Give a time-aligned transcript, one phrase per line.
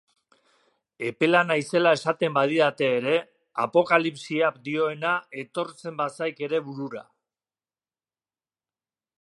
[1.09, 3.19] Epela naizela esaten badidate ere,
[3.65, 5.13] Apokalipsiak dioena
[5.45, 7.05] etortzen bazait ere burura.